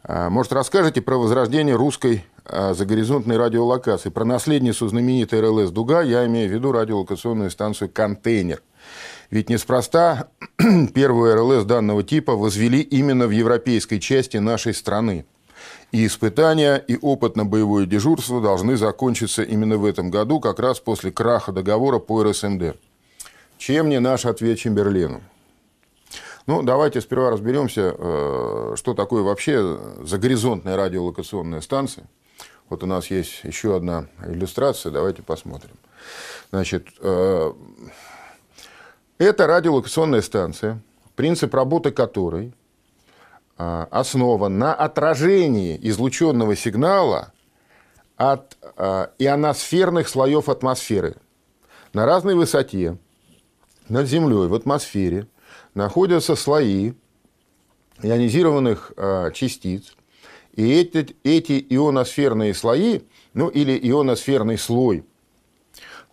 А, 0.03 0.29
может, 0.29 0.53
расскажете 0.53 1.01
про 1.01 1.17
возрождение 1.17 1.75
русской 1.75 2.23
а, 2.45 2.73
загоризонтной 2.73 3.37
радиолокации, 3.37 4.09
про 4.09 4.25
наследницу 4.25 4.87
знаменитой 4.87 5.39
РЛС 5.41 5.71
«Дуга», 5.71 6.01
я 6.01 6.25
имею 6.25 6.49
в 6.49 6.53
виду 6.53 6.71
радиолокационную 6.71 7.49
станцию 7.49 7.89
«Контейнер». 7.89 8.61
Ведь 9.29 9.49
неспроста 9.49 10.27
первую 10.93 11.35
РЛС 11.35 11.65
данного 11.65 12.03
типа 12.03 12.35
возвели 12.35 12.81
именно 12.81 13.27
в 13.27 13.31
европейской 13.31 13.99
части 13.99 14.37
нашей 14.37 14.73
страны. 14.73 15.25
И 15.91 16.05
испытания, 16.05 16.75
и 16.75 16.97
опыт 17.01 17.35
на 17.35 17.45
боевое 17.45 17.85
дежурство 17.85 18.41
должны 18.41 18.77
закончиться 18.77 19.43
именно 19.43 19.77
в 19.77 19.85
этом 19.85 20.11
году, 20.11 20.39
как 20.39 20.59
раз 20.59 20.79
после 20.79 21.11
краха 21.11 21.51
договора 21.51 21.99
по 21.99 22.23
РСМД. 22.23 22.75
Чем 23.57 23.89
не 23.89 23.99
наш 23.99 24.25
ответ 24.25 24.59
Чемберлену? 24.59 25.21
Ну, 26.45 26.61
давайте 26.61 26.99
сперва 26.99 27.29
разберемся, 27.29 27.95
э, 27.97 28.73
что 28.75 28.93
такое 28.93 29.23
вообще 29.23 29.79
загоризонтная 30.03 30.75
радиолокационная 30.75 31.61
станция. 31.61 32.05
Вот 32.73 32.81
у 32.81 32.87
нас 32.87 33.11
есть 33.11 33.41
еще 33.43 33.75
одна 33.75 34.07
иллюстрация, 34.25 34.91
давайте 34.91 35.21
посмотрим. 35.21 35.75
Значит, 36.49 36.87
э, 37.01 37.53
это 39.19 39.45
радиолокационная 39.45 40.23
станция, 40.23 40.81
принцип 41.15 41.53
работы 41.53 41.91
которой 41.91 42.51
э, 43.59 43.85
основан 43.91 44.57
на 44.57 44.73
отражении 44.73 45.79
излученного 45.83 46.55
сигнала 46.55 47.31
от 48.17 48.57
ионосферных 49.19 50.09
слоев 50.09 50.49
атмосферы 50.49 51.17
на 51.93 52.07
разной 52.07 52.33
высоте 52.33 52.97
над 53.87 54.07
Землей 54.07 54.47
в 54.47 54.55
атмосфере 54.55 55.27
находятся 55.75 56.35
слои 56.35 56.93
ионизированных 58.01 58.93
э, 58.97 59.29
частиц. 59.35 59.95
И 60.53 60.71
эти, 60.71 61.15
эти 61.23 61.65
ионосферные 61.69 62.53
слои, 62.53 63.01
ну 63.33 63.47
или 63.49 63.77
ионосферный 63.89 64.57
слой, 64.57 65.03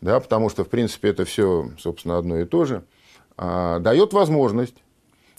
да, 0.01 0.19
потому 0.19 0.49
что, 0.49 0.65
в 0.65 0.69
принципе, 0.69 1.11
это 1.11 1.25
все, 1.25 1.71
собственно, 1.79 2.17
одно 2.17 2.39
и 2.39 2.47
то 2.47 2.65
же, 2.65 2.85
э, 3.37 3.79
дает 3.81 4.15
возможность 4.15 4.77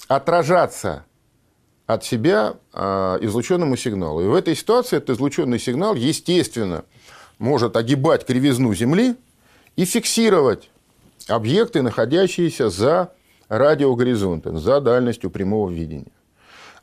отражаться 0.08 1.06
от 1.88 2.04
себя 2.06 2.56
э, 2.74 3.18
излученному 3.22 3.76
сигналу. 3.76 4.22
И 4.22 4.28
в 4.28 4.36
этой 4.36 4.56
ситуации 4.56 4.98
этот 4.98 5.12
излученный 5.12 5.60
сигнал, 5.60 5.96
естественно, 5.96 6.86
может 7.40 7.76
огибать 7.76 8.26
кривизну 8.26 8.74
Земли 8.76 9.16
и 9.76 9.86
фиксировать 9.86 10.70
объекты, 11.28 11.82
находящиеся 11.82 12.70
за 12.70 13.14
радиогоризонта 13.50 14.58
за 14.58 14.80
дальностью 14.80 15.32
прямого 15.32 15.70
видения. 15.70 16.12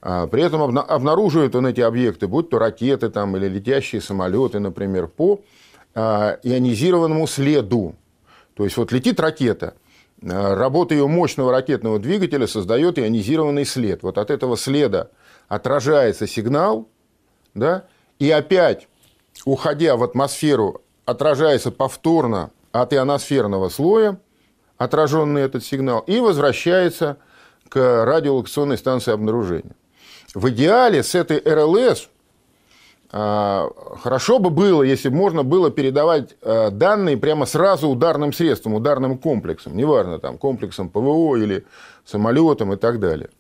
А, 0.01 0.27
при 0.27 0.43
этом 0.43 0.79
обнаруживает 0.79 1.55
он 1.57 1.67
эти 1.67 1.81
объекты, 1.81 2.29
будь 2.29 2.51
то 2.51 2.59
ракеты 2.59 3.09
там, 3.09 3.37
или 3.37 3.49
летящие 3.49 4.01
самолеты, 4.01 4.61
например, 4.61 5.09
по 5.09 5.41
а, 5.95 6.39
ионизированному 6.43 7.27
следу. 7.27 7.97
То 8.55 8.65
есть 8.65 8.77
вот 8.77 8.93
летит 8.93 9.19
ракета, 9.19 9.75
а, 10.23 10.55
работа 10.55 10.95
ее 10.95 11.09
мощного 11.09 11.51
ракетного 11.51 11.99
двигателя 11.99 12.47
создает 12.47 12.99
ионизированный 12.99 13.65
след. 13.65 14.03
Вот 14.03 14.19
от 14.19 14.31
этого 14.31 14.57
следа 14.57 15.11
отражается 15.49 16.27
сигнал, 16.27 16.89
да, 17.55 17.85
и 18.19 18.31
опять, 18.31 18.89
уходя 19.45 19.97
в 19.97 20.05
атмосферу, 20.05 20.83
отражается 21.05 21.73
повторно 21.73 22.51
от 22.71 22.93
ионосферного 22.93 23.69
слоя, 23.69 24.21
отраженный 24.77 25.43
этот 25.43 25.65
сигнал, 25.65 26.01
и 26.01 26.21
возвращается 26.21 27.17
к 27.69 28.05
радиолокационной 28.05 28.79
станции 28.79 29.13
обнаружения. 29.13 29.75
В 30.35 30.51
идеале 30.51 31.03
с 31.03 31.15
этой 31.15 31.39
РЛС 31.39 32.09
а, 33.11 33.71
хорошо 34.03 34.39
бы 34.39 34.51
было, 34.51 34.83
если 34.83 35.09
бы 35.09 35.17
можно 35.17 35.43
было 35.43 35.71
передавать 35.71 36.37
а, 36.43 36.71
данные 36.71 37.17
прямо 37.17 37.47
сразу 37.47 37.89
ударным 37.89 38.35
средством, 38.35 38.75
ударным 38.75 39.17
комплексом, 39.17 39.75
неважно, 39.77 40.19
там, 40.19 40.37
комплексом 40.37 40.91
ПВО 40.91 41.37
или 41.37 41.65
самолетом 42.05 42.75
и 42.75 42.77
так 42.77 43.01
далее. 43.01 43.31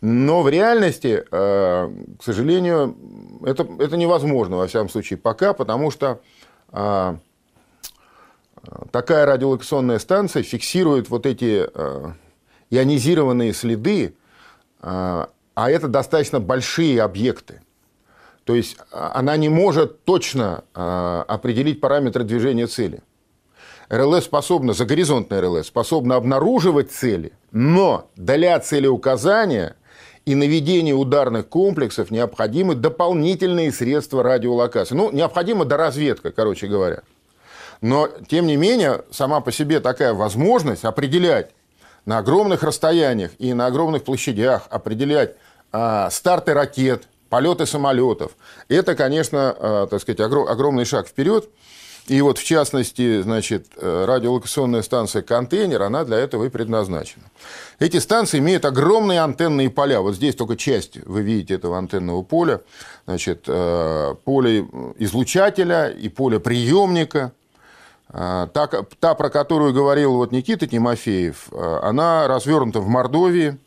Но 0.00 0.42
в 0.42 0.48
реальности, 0.48 1.24
а, 1.30 1.92
к 2.18 2.24
сожалению, 2.24 2.96
это, 3.44 3.64
это 3.78 3.96
невозможно, 3.96 4.56
во 4.56 4.66
всяком 4.66 4.88
случае, 4.88 5.18
пока, 5.18 5.52
потому 5.52 5.90
что 5.90 6.20
такая 8.90 9.24
радиолокационная 9.24 10.00
станция 10.00 10.42
фиксирует 10.42 11.08
вот 11.08 11.26
эти 11.26 11.64
ионизированные 12.70 13.54
следы, 13.54 14.16
а 15.56 15.70
это 15.70 15.88
достаточно 15.88 16.38
большие 16.38 17.02
объекты. 17.02 17.62
То 18.44 18.54
есть 18.54 18.76
а, 18.92 19.12
она 19.14 19.36
не 19.38 19.48
может 19.48 20.04
точно 20.04 20.64
э, 20.74 21.24
определить 21.26 21.80
параметры 21.80 22.24
движения 22.24 22.66
цели. 22.66 23.00
РЛС 23.88 24.24
способна, 24.24 24.74
загоризонтная 24.74 25.40
РЛС, 25.40 25.68
способна 25.68 26.16
обнаруживать 26.16 26.92
цели, 26.92 27.32
но 27.52 28.10
для 28.16 28.58
целеуказания 28.60 29.76
и 30.26 30.34
наведения 30.34 30.92
ударных 30.92 31.48
комплексов 31.48 32.10
необходимы 32.10 32.74
дополнительные 32.74 33.72
средства 33.72 34.22
радиолокации. 34.22 34.94
Ну, 34.94 35.10
необходима 35.10 35.64
доразведка, 35.64 36.32
короче 36.32 36.66
говоря. 36.66 37.02
Но, 37.80 38.08
тем 38.28 38.46
не 38.46 38.56
менее, 38.56 39.04
сама 39.10 39.40
по 39.40 39.52
себе 39.52 39.80
такая 39.80 40.12
возможность 40.12 40.84
определять 40.84 41.52
на 42.06 42.18
огромных 42.18 42.62
расстояниях 42.62 43.32
и 43.38 43.52
на 43.52 43.66
огромных 43.66 44.04
площадях, 44.04 44.66
определять 44.70 45.30
а, 45.30 45.45
старты 46.10 46.54
ракет, 46.54 47.08
полеты 47.28 47.66
самолетов, 47.66 48.32
это, 48.68 48.94
конечно, 48.94 49.54
а, 49.58 49.86
так 49.86 50.00
сказать, 50.00 50.20
огром, 50.20 50.48
огромный 50.48 50.84
шаг 50.84 51.08
вперед. 51.08 51.48
И 52.06 52.20
вот, 52.20 52.38
в 52.38 52.44
частности, 52.44 53.20
значит, 53.22 53.66
э, 53.76 54.04
радиолокационная 54.06 54.82
станция 54.82 55.22
«Контейнер», 55.22 55.82
она 55.82 56.04
для 56.04 56.18
этого 56.18 56.44
и 56.44 56.48
предназначена. 56.48 57.24
Эти 57.80 57.96
станции 57.96 58.38
имеют 58.38 58.64
огромные 58.64 59.20
антенные 59.20 59.70
поля. 59.70 60.00
Вот 60.00 60.14
здесь 60.14 60.36
только 60.36 60.56
часть, 60.56 61.04
вы 61.04 61.22
видите, 61.22 61.54
этого 61.54 61.76
антенного 61.76 62.22
поля. 62.22 62.60
Значит, 63.06 63.46
э, 63.48 64.14
поле 64.24 64.60
излучателя 64.98 65.88
и 65.88 66.08
поле 66.08 66.38
приемника– 66.38 67.32
а, 68.08 68.46
та, 68.46 69.14
про 69.14 69.30
которую 69.30 69.72
говорил 69.72 70.14
вот 70.14 70.30
Никита 70.32 70.66
Тимофеев, 70.66 71.48
а, 71.50 71.80
она 71.82 72.28
развернута 72.28 72.80
в 72.80 72.88
Мордовии, 72.88 73.58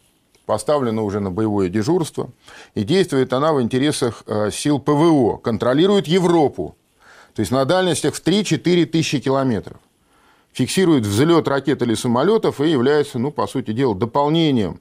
поставлена 0.50 1.04
уже 1.04 1.20
на 1.20 1.30
боевое 1.30 1.70
дежурство, 1.70 2.32
и 2.74 2.84
действует 2.84 3.34
она 3.34 3.54
в 3.54 3.62
интересах 3.62 4.24
а, 4.26 4.50
сил 4.50 4.80
ПВО, 4.80 5.38
контролирует 5.38 6.08
Европу, 6.08 6.76
то 7.36 7.42
есть 7.42 7.52
на 7.52 7.66
дальностях 7.66 8.16
в 8.16 8.26
3-4 8.26 8.86
тысячи 8.88 9.20
километров. 9.20 9.78
Фиксирует 10.52 11.06
взлет 11.06 11.48
ракет 11.48 11.84
или 11.84 11.94
самолетов 11.94 12.62
и 12.62 12.68
является, 12.68 13.20
ну, 13.20 13.30
по 13.30 13.46
сути 13.46 13.74
дела, 13.74 13.94
дополнением 13.94 14.80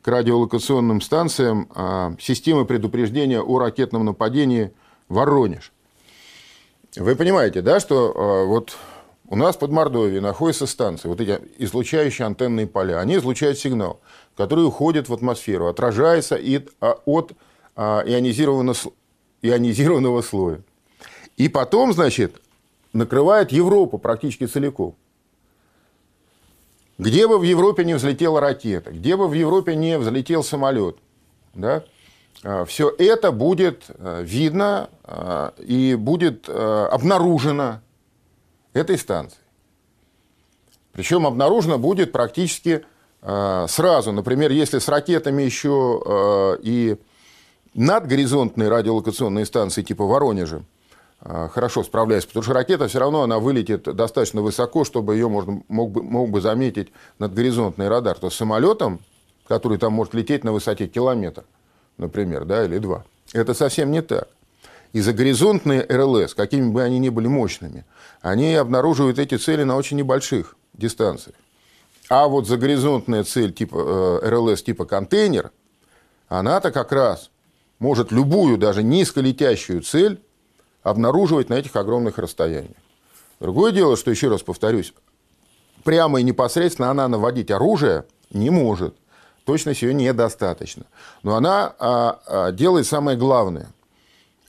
к 0.00 0.08
радиолокационным 0.08 1.02
станциям 1.02 1.68
системы 2.18 2.64
предупреждения 2.64 3.42
о 3.42 3.58
ракетном 3.58 4.06
нападении 4.06 4.72
Воронеж. 5.10 5.70
Вы 6.96 7.14
понимаете, 7.14 7.60
да, 7.60 7.78
что 7.78 8.46
вот 8.48 8.74
у 9.30 9.36
нас 9.36 9.56
под 9.56 9.70
Мордовией 9.70 10.20
находятся 10.20 10.66
станции, 10.66 11.06
вот 11.06 11.20
эти 11.20 11.38
излучающие 11.58 12.26
антенные 12.26 12.66
поля. 12.66 12.98
Они 12.98 13.14
излучают 13.16 13.58
сигнал, 13.58 14.00
который 14.40 14.64
уходит 14.64 15.10
в 15.10 15.12
атмосферу, 15.12 15.66
отражается 15.66 16.40
а, 16.80 16.98
от 17.04 17.32
а, 17.76 18.02
ионизированного, 18.06 18.74
ионизированного 19.42 20.22
слоя. 20.22 20.62
И 21.36 21.50
потом, 21.50 21.92
значит, 21.92 22.40
накрывает 22.94 23.52
Европу 23.52 23.98
практически 23.98 24.46
целиком. 24.46 24.94
Где 26.96 27.28
бы 27.28 27.38
в 27.38 27.42
Европе 27.42 27.84
не 27.84 27.92
взлетела 27.92 28.40
ракета, 28.40 28.92
где 28.92 29.14
бы 29.14 29.28
в 29.28 29.34
Европе 29.34 29.76
не 29.76 29.98
взлетел 29.98 30.42
самолет, 30.42 30.96
да, 31.52 31.84
все 32.64 32.88
это 32.98 33.32
будет 33.32 33.88
видно 33.98 34.88
и 35.58 35.96
будет 35.98 36.48
обнаружено 36.48 37.80
этой 38.72 38.96
станцией. 38.96 39.42
Причем 40.92 41.26
обнаружено 41.26 41.78
будет 41.78 42.12
практически 42.12 42.86
сразу. 43.22 44.12
Например, 44.12 44.50
если 44.50 44.78
с 44.78 44.88
ракетами 44.88 45.42
еще 45.42 46.58
и 46.62 46.96
надгоризонтные 47.74 48.68
радиолокационные 48.68 49.46
станции 49.46 49.82
типа 49.82 50.04
Воронежа 50.04 50.62
а, 51.22 51.48
хорошо 51.48 51.84
справляется, 51.84 52.28
потому 52.28 52.42
что 52.42 52.54
ракета 52.54 52.88
все 52.88 52.98
равно 52.98 53.22
она 53.22 53.38
вылетит 53.38 53.82
достаточно 53.82 54.40
высоко, 54.40 54.84
чтобы 54.84 55.14
ее 55.14 55.28
можно, 55.28 55.62
мог, 55.68 55.90
бы, 55.90 56.02
мог 56.02 56.30
бы 56.30 56.40
заметить 56.40 56.92
надгоризонтный 57.18 57.88
радар. 57.88 58.18
То 58.18 58.28
есть 58.28 58.38
самолетом, 58.38 59.00
который 59.46 59.78
там 59.78 59.92
может 59.92 60.14
лететь 60.14 60.44
на 60.44 60.52
высоте 60.52 60.86
километр, 60.86 61.44
например, 61.98 62.44
да, 62.46 62.64
или 62.64 62.78
два, 62.78 63.04
это 63.32 63.52
совсем 63.52 63.90
не 63.90 64.00
так. 64.00 64.28
И 64.92 65.00
загоризонтные 65.00 65.86
РЛС, 65.88 66.34
какими 66.34 66.68
бы 66.70 66.82
они 66.82 66.98
ни 66.98 67.10
были 67.10 67.28
мощными, 67.28 67.84
они 68.22 68.54
обнаруживают 68.54 69.18
эти 69.18 69.36
цели 69.36 69.62
на 69.62 69.76
очень 69.76 69.98
небольших 69.98 70.56
дистанциях. 70.72 71.36
А 72.10 72.26
вот 72.26 72.48
загоризонтная 72.48 73.22
цель 73.22 73.52
типа, 73.52 74.20
э, 74.24 74.28
РЛС 74.28 74.64
типа 74.64 74.84
контейнер, 74.84 75.52
она-то 76.28 76.72
как 76.72 76.90
раз 76.90 77.30
может 77.78 78.10
любую, 78.10 78.58
даже 78.58 78.82
низколетящую 78.82 79.82
цель 79.82 80.20
обнаруживать 80.82 81.48
на 81.48 81.54
этих 81.54 81.76
огромных 81.76 82.18
расстояниях. 82.18 82.76
Другое 83.38 83.70
дело, 83.70 83.96
что, 83.96 84.10
еще 84.10 84.28
раз 84.28 84.42
повторюсь, 84.42 84.92
прямо 85.84 86.20
и 86.20 86.24
непосредственно 86.24 86.90
она 86.90 87.06
наводить 87.06 87.52
оружие 87.52 88.04
не 88.30 88.50
может. 88.50 88.96
Точность 89.44 89.82
ее 89.82 89.94
недостаточно. 89.94 90.86
Но 91.22 91.36
она 91.36 91.74
а, 91.78 92.20
а, 92.26 92.52
делает 92.52 92.86
самое 92.86 93.16
главное. 93.16 93.68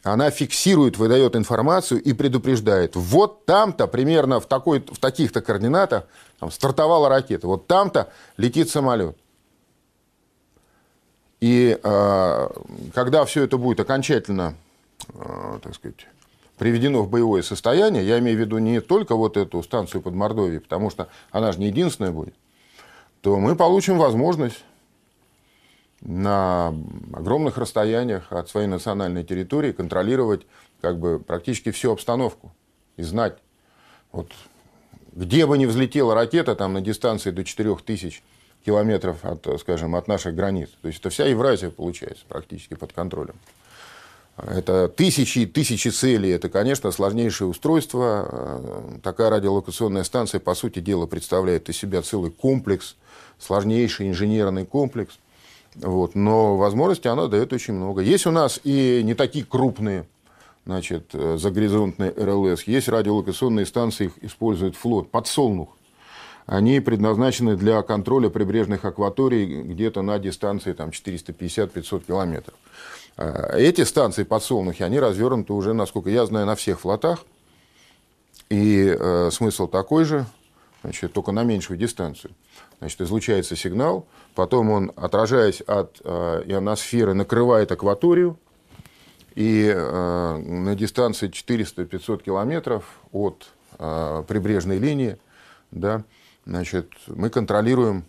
Она 0.04 0.32
фиксирует, 0.32 0.98
выдает 0.98 1.36
информацию 1.36 2.02
и 2.02 2.14
предупреждает. 2.14 2.96
Вот 2.96 3.46
там-то, 3.46 3.88
примерно 3.88 4.40
в, 4.40 4.48
такой, 4.48 4.80
в 4.80 5.00
таких-то 5.00 5.42
координатах, 5.42 6.06
там, 6.40 6.50
стартовала 6.50 7.08
ракета. 7.08 7.48
Вот 7.48 7.68
там-то 7.68 8.12
летит 8.38 8.70
самолет. 8.70 9.16
И 11.40 11.78
э, 11.82 12.48
когда 12.94 13.26
все 13.26 13.44
это 13.44 13.58
будет 13.58 13.80
окончательно, 13.80 14.56
э, 15.14 15.60
так 15.62 15.76
сказать, 15.76 16.08
приведено 16.58 17.04
в 17.04 17.10
боевое 17.10 17.42
состояние, 17.42 18.06
я 18.06 18.20
имею 18.20 18.38
в 18.38 18.40
виду 18.40 18.58
не 18.58 18.82
только 18.82 19.16
вот 19.16 19.38
эту 19.38 19.62
станцию 19.64 20.02
под 20.02 20.14
Мордовией, 20.14 20.62
потому 20.62 20.90
что 20.90 21.10
она 21.32 21.52
же 21.52 21.60
не 21.60 21.68
единственная 21.68 22.12
будет, 22.12 22.36
то 23.22 23.38
мы 23.38 23.56
получим 23.56 23.98
возможность 23.98 24.64
на 26.02 26.74
огромных 27.14 27.58
расстояниях 27.58 28.32
от 28.32 28.50
своей 28.50 28.68
национальной 28.68 29.24
территории 29.24 29.72
контролировать 29.72 30.46
как 30.82 31.00
бы 31.00 31.20
практически 31.20 31.72
всю 31.72 31.92
обстановку 31.92 32.52
и 32.98 33.04
знать, 33.04 33.38
вот, 34.12 34.32
где 35.14 35.46
бы 35.46 35.58
ни 35.58 35.66
взлетела 35.66 36.16
ракета 36.16 36.56
там, 36.56 36.74
на 36.74 36.82
дистанции 36.82 37.32
до 37.32 37.44
4000 37.44 38.24
километров 38.66 39.24
от, 39.24 39.48
скажем, 39.60 39.96
от 39.96 40.08
наших 40.08 40.36
границ. 40.36 40.70
То 40.82 40.88
есть 40.88 41.00
это 41.00 41.10
вся 41.10 41.26
Евразия 41.26 41.70
получается 41.70 42.26
практически 42.28 42.74
под 42.74 42.94
контролем. 42.94 43.36
Это 44.38 44.88
тысячи 44.88 45.40
и 45.40 45.46
тысячи 45.46 45.90
целей. 45.90 46.30
Это, 46.30 46.50
конечно, 46.50 46.92
сложнейшее 46.92 47.48
устройство. 47.48 48.62
Такая 49.04 49.30
радиолокационная 49.30 50.04
станция, 50.04 50.40
по 50.40 50.56
сути 50.56 50.80
дела, 50.80 51.06
представляет 51.06 51.70
из 51.70 51.78
себя 51.78 52.02
целый 52.02 52.32
комплекс, 52.32 52.96
сложнейший 53.38 54.10
инженерный 54.10 54.66
комплекс. 54.66 55.20
Вот. 55.76 56.16
Но 56.16 56.58
возможностей 56.58 57.10
она 57.10 57.28
дает 57.28 57.54
очень 57.54 57.74
много. 57.74 58.02
Есть 58.02 58.26
у 58.26 58.32
нас 58.32 58.60
и 58.64 59.02
не 59.04 59.14
такие 59.14 59.46
крупные 59.46 60.06
значит, 60.66 61.12
загоризонтные 61.14 62.12
РЛС. 62.12 62.64
Есть 62.64 62.88
радиолокационные 62.90 63.66
станции, 63.66 64.06
их 64.06 64.24
использует 64.24 64.76
флот. 64.76 65.10
Подсолнух 65.10 65.70
они 66.46 66.80
предназначены 66.80 67.56
для 67.56 67.82
контроля 67.82 68.30
прибрежных 68.30 68.84
акваторий 68.86 69.62
где-то 69.62 70.02
на 70.02 70.20
дистанции 70.20 70.74
там, 70.74 70.90
450-500 70.90 72.06
километров. 72.06 72.56
А, 73.18 73.56
эти 73.56 73.84
станции 73.84 74.24
подсолнухи, 74.24 74.84
они 74.84 75.00
развернуты 75.00 75.54
уже, 75.54 75.74
насколько 75.74 76.10
я 76.10 76.26
знаю, 76.26 76.46
на 76.46 76.56
всех 76.56 76.82
флотах. 76.82 77.26
И 78.50 78.94
э, 79.00 79.30
смысл 79.32 79.68
такой 79.68 80.04
же, 80.04 80.26
значит, 80.84 81.14
только 81.14 81.32
на 81.32 81.44
меньшую 81.44 81.80
дистанцию. 81.80 82.34
Значит, 82.82 83.02
излучается 83.02 83.56
сигнал, 83.56 84.08
потом 84.34 84.72
он, 84.72 84.92
отражаясь 84.96 85.62
от 85.62 86.02
э, 86.04 86.44
ионосферы, 86.48 87.14
накрывает 87.14 87.72
акваторию, 87.72 88.40
и 89.36 89.72
э, 89.72 90.38
на 90.38 90.76
дистанции 90.76 91.30
400-500 91.30 92.24
километров 92.24 93.00
от 93.12 93.52
э, 93.78 94.24
прибрежной 94.28 94.80
линии 94.80 95.20
да, 95.70 96.04
Значит, 96.48 96.92
мы 97.06 97.30
контролируем 97.30 98.04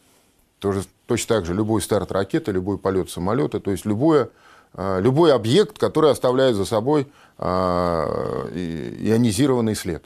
тоже, 0.58 0.84
точно 1.06 1.36
так 1.36 1.44
же 1.44 1.52
любой 1.52 1.82
старт 1.82 2.10
ракеты, 2.10 2.50
любой 2.50 2.78
полет 2.78 3.10
самолета, 3.10 3.60
то 3.60 3.70
есть 3.70 3.84
любое, 3.84 4.30
любой 4.74 5.34
объект, 5.34 5.78
который 5.78 6.10
оставляет 6.10 6.56
за 6.56 6.64
собой 6.64 7.08
ионизированный 7.38 9.74
след. 9.74 10.02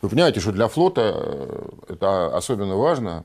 Вы 0.00 0.08
понимаете, 0.10 0.40
что 0.40 0.52
для 0.52 0.68
флота 0.68 1.12
э, 1.14 1.68
это 1.88 2.36
особенно 2.36 2.76
важно, 2.76 3.24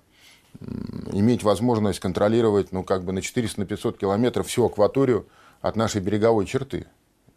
иметь 1.11 1.43
возможность 1.43 1.99
контролировать 1.99 2.71
ну, 2.71 2.83
как 2.83 3.03
бы 3.03 3.11
на 3.11 3.19
400-500 3.19 3.97
километров 3.97 4.47
всю 4.47 4.65
акваторию 4.65 5.27
от 5.61 5.75
нашей 5.75 6.01
береговой 6.01 6.45
черты. 6.45 6.87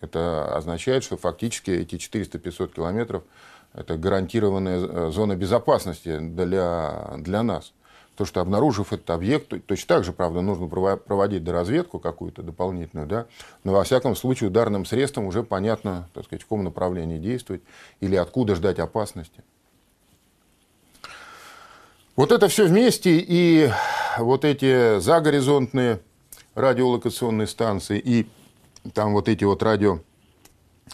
Это 0.00 0.54
означает, 0.54 1.04
что 1.04 1.16
фактически 1.16 1.70
эти 1.70 1.96
400-500 1.96 2.74
километров 2.74 3.24
это 3.72 3.96
гарантированная 3.96 4.86
э, 4.86 5.10
зона 5.10 5.36
безопасности 5.36 6.18
для, 6.18 7.14
для 7.18 7.42
нас. 7.42 7.72
То, 8.16 8.24
что 8.24 8.40
обнаружив 8.40 8.92
этот 8.92 9.10
объект, 9.10 9.52
точно 9.66 9.88
так 9.88 10.04
же, 10.04 10.12
правда, 10.12 10.40
нужно 10.40 10.66
проводить 10.68 11.44
доразведку 11.44 11.98
какую-то 11.98 12.42
дополнительную, 12.42 13.06
да, 13.06 13.26
но 13.62 13.72
во 13.72 13.84
всяком 13.84 14.16
случае 14.16 14.48
ударным 14.48 14.84
средством 14.84 15.26
уже 15.26 15.42
понятно, 15.42 16.08
так 16.14 16.24
сказать, 16.24 16.42
в 16.42 16.46
каком 16.46 16.64
направлении 16.64 17.18
действовать 17.18 17.62
или 18.00 18.16
откуда 18.16 18.54
ждать 18.54 18.78
опасности. 18.78 19.42
Вот 22.16 22.32
это 22.32 22.48
все 22.48 22.66
вместе 22.66 23.18
и 23.18 23.70
вот 24.18 24.44
эти 24.44 24.98
загоризонтные 24.98 26.00
радиолокационные 26.54 27.46
станции 27.46 27.98
и 27.98 28.26
там 28.94 29.12
вот 29.12 29.28
эти 29.28 29.44
вот 29.44 29.62
радио 29.62 30.00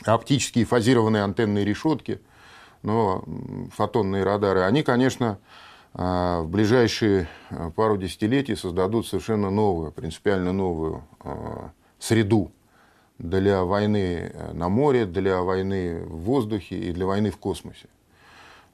оптические 0.04 0.64
фазированные 0.64 1.22
антенные 1.22 1.64
решетки– 1.64 2.20
но 2.82 3.24
фотонные 3.74 4.24
радары, 4.24 4.62
они, 4.62 4.82
конечно, 4.82 5.38
в 5.94 6.46
ближайшие 6.46 7.28
а, 7.50 7.70
пару 7.70 7.96
десятилетий 7.96 8.56
создадут 8.56 9.06
совершенно 9.06 9.50
новую, 9.50 9.92
принципиально 9.92 10.52
новую 10.52 11.04
а, 11.20 11.70
среду 11.98 12.50
для 13.18 13.62
войны 13.64 14.32
на 14.52 14.68
море, 14.68 15.04
для 15.04 15.42
войны 15.42 16.02
в 16.04 16.22
воздухе 16.22 16.76
и 16.76 16.92
для 16.92 17.06
войны 17.06 17.30
в 17.30 17.36
космосе. 17.36 17.88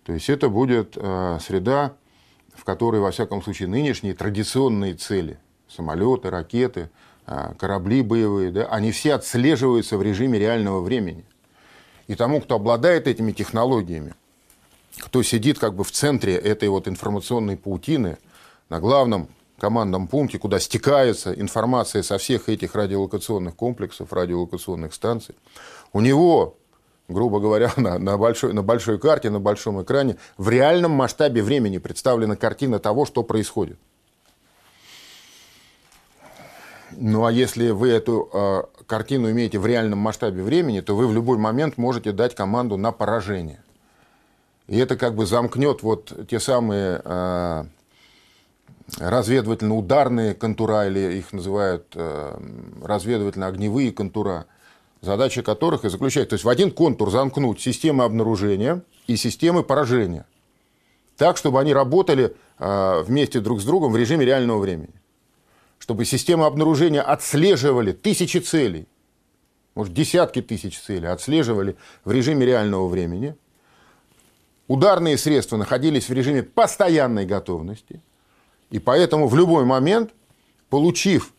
То 0.04 0.12
есть 0.12 0.30
это 0.30 0.48
будет 0.48 0.94
среда, 0.94 1.92
в 2.54 2.64
которой, 2.64 2.98
во 2.98 3.10
всяком 3.10 3.42
случае, 3.42 3.68
нынешние 3.68 4.14
традиционные 4.14 4.94
цели, 4.94 5.38
самолеты, 5.68 6.30
ракеты, 6.30 6.88
корабли 7.26 8.00
боевые, 8.00 8.50
да, 8.50 8.64
они 8.68 8.90
все 8.90 9.14
отслеживаются 9.14 9.98
в 9.98 10.02
режиме 10.02 10.38
реального 10.38 10.80
времени– 10.80 11.26
и 12.08 12.14
тому, 12.14 12.40
кто 12.40 12.56
обладает 12.56 13.06
этими 13.06 13.32
технологиями, 13.32 14.14
кто 14.96 15.22
сидит 15.22 15.58
как 15.58 15.74
бы 15.74 15.84
в 15.84 15.92
центре 15.92 16.34
этой 16.34 16.68
вот 16.68 16.88
информационной 16.88 17.56
паутины, 17.56 18.18
на 18.68 18.80
главном 18.80 19.28
командном 19.58 20.08
пункте, 20.08 20.38
куда 20.38 20.58
стекается 20.58 21.32
информация 21.32 22.02
со 22.02 22.18
всех 22.18 22.48
этих 22.48 22.74
радиолокационных 22.74 23.56
комплексов, 23.56 24.12
радиолокационных 24.12 24.94
станций, 24.94 25.34
у 25.92 26.00
него, 26.00 26.56
грубо 27.08 27.40
говоря, 27.40 27.72
на, 27.76 27.98
на, 27.98 28.16
большой, 28.16 28.52
на 28.52 28.62
большой 28.62 28.98
карте, 28.98 29.30
на 29.30 29.40
большом 29.40 29.82
экране, 29.82 30.16
в 30.36 30.48
реальном 30.48 30.92
масштабе 30.92 31.42
времени 31.42 31.78
представлена 31.78 32.36
картина 32.36 32.78
того, 32.78 33.04
что 33.04 33.22
происходит. 33.22 33.78
Ну 36.92 37.26
а 37.26 37.32
если 37.32 37.70
вы 37.70 37.90
эту 37.90 38.28
э, 38.32 38.62
картину 38.86 39.30
имеете 39.30 39.58
в 39.58 39.66
реальном 39.66 39.98
масштабе 39.98 40.42
времени, 40.42 40.80
то 40.80 40.96
вы 40.96 41.06
в 41.06 41.12
любой 41.12 41.36
момент 41.36 41.76
можете 41.76 42.12
дать 42.12 42.34
команду 42.34 42.76
на 42.76 42.92
поражение. 42.92 43.62
И 44.68 44.78
это 44.78 44.96
как 44.96 45.14
бы 45.14 45.26
замкнет 45.26 45.82
вот 45.82 46.12
те 46.28 46.38
самые 46.38 47.00
э, 47.02 47.64
разведывательно-ударные 48.98 50.34
контура, 50.34 50.86
или 50.86 51.18
их 51.18 51.32
называют 51.32 51.86
э, 51.94 52.38
разведывательно-огневые 52.82 53.92
контура, 53.92 54.46
задача 55.00 55.42
которых 55.42 55.84
и 55.84 55.88
заключается, 55.88 56.30
то 56.30 56.34
есть 56.34 56.44
в 56.44 56.48
один 56.48 56.70
контур 56.70 57.10
замкнуть 57.10 57.60
системы 57.60 58.04
обнаружения 58.04 58.82
и 59.06 59.16
системы 59.16 59.62
поражения, 59.62 60.26
так, 61.16 61.38
чтобы 61.38 61.60
они 61.60 61.72
работали 61.72 62.36
э, 62.58 63.02
вместе 63.02 63.40
друг 63.40 63.62
с 63.62 63.64
другом 63.64 63.92
в 63.92 63.96
режиме 63.96 64.26
реального 64.26 64.58
времени. 64.58 64.94
чтобы 65.78 66.04
системы 66.04 66.44
обнаружения 66.44 67.00
отслеживали 67.00 67.92
тысячи 67.92 68.38
целей, 68.38 68.86
может, 69.74 69.94
десятки 69.94 70.42
тысяч 70.42 70.78
целей, 70.78 71.06
отслеживали 71.06 71.76
в 72.04 72.10
режиме 72.10 72.44
реального 72.44 72.88
времени. 72.88 73.36
Ударные 74.68 75.16
средства 75.16 75.56
находились 75.56 76.08
в 76.08 76.12
режиме 76.12 76.42
постоянной 76.42 77.24
готовности. 77.24 78.02
И 78.70 78.78
поэтому 78.78 79.26
в 79.26 79.34
любой 79.34 79.64
момент, 79.64 80.10
получив 80.68 81.32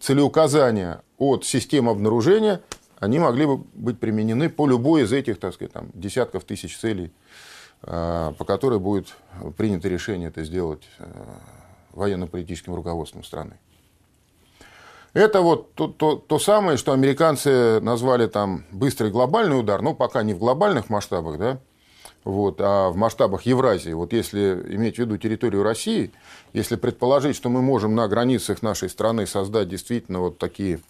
целеуказания 0.00 1.02
от 1.16 1.44
системы 1.44 1.92
обнаружения, 1.92 2.60
они 2.98 3.20
могли 3.20 3.46
бы 3.46 3.58
быть 3.58 4.00
применены 4.00 4.50
по 4.50 4.66
любой 4.66 5.02
из 5.02 5.12
этих, 5.12 5.38
так 5.38 5.54
сказать, 5.54 5.72
там, 5.72 5.90
десятков 5.94 6.44
тысяч 6.44 6.76
целей, 6.76 7.12
а, 7.82 8.32
по 8.32 8.44
которой 8.44 8.80
будет 8.80 9.14
принято 9.56 9.88
решение 9.88 10.28
это 10.28 10.42
сделать 10.42 10.82
а, 10.98 11.08
военно-политическим 11.92 12.74
руководством 12.74 13.22
страны. 13.22 13.58
Это 15.12 15.40
вот 15.40 15.74
то, 15.74 15.88
то, 15.88 16.16
то 16.16 16.38
самое, 16.38 16.76
что 16.76 16.92
американцы 16.92 17.80
назвали 17.80 18.26
там 18.26 18.64
быстрый 18.70 19.10
глобальный 19.10 19.58
удар, 19.58 19.82
ну, 19.82 19.94
пока 19.94 20.22
не 20.22 20.34
в 20.34 20.38
глобальных 20.38 20.88
масштабах, 20.88 21.38
да, 21.38 21.60
вот, 22.24 22.60
а 22.60 22.90
в 22.90 22.96
масштабах 22.96 23.42
Евразии. 23.42 23.92
Вот 23.92 24.12
если 24.12 24.62
иметь 24.74 24.96
в 24.96 24.98
виду 24.98 25.16
территорию 25.16 25.62
России, 25.62 26.12
если 26.52 26.76
предположить, 26.76 27.36
что 27.36 27.48
мы 27.48 27.62
можем 27.62 27.94
на 27.94 28.06
границах 28.08 28.62
нашей 28.62 28.88
страны 28.88 29.26
создать 29.26 29.68
действительно 29.68 30.20
вот 30.20 30.38
такие 30.38 30.80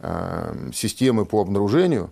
э, 0.00 0.70
системы 0.72 1.26
по 1.26 1.40
обнаружению, 1.40 2.10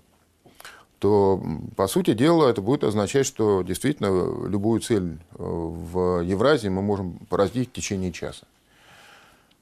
то, 0.98 1.42
по 1.76 1.88
сути 1.88 2.14
дела, 2.14 2.48
это 2.48 2.62
будет 2.62 2.84
означать, 2.84 3.26
что 3.26 3.62
действительно 3.62 4.46
любую 4.46 4.80
цель 4.80 5.14
э, 5.14 5.16
в 5.38 6.20
Евразии 6.22 6.68
мы 6.68 6.82
можем 6.82 7.14
поразить 7.28 7.70
в 7.70 7.72
течение 7.72 8.12
часа 8.12 8.46